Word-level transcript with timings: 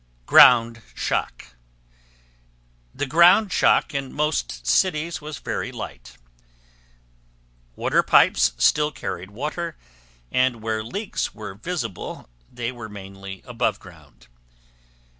GROUND 0.25 0.81
SHOCK 0.95 1.53
The 2.91 3.05
ground 3.05 3.51
shock 3.51 3.93
in 3.93 4.11
most 4.11 4.65
cities 4.65 5.21
was 5.21 5.37
very 5.37 5.71
light. 5.71 6.17
Water 7.75 8.01
pipes 8.01 8.53
still 8.57 8.91
carried 8.91 9.29
water 9.29 9.77
and 10.31 10.63
where 10.63 10.83
leaks 10.83 11.35
were 11.35 11.53
visible 11.53 12.27
they 12.51 12.71
were 12.71 12.89
mainly 12.89 13.43
above 13.45 13.79
ground. 13.79 14.25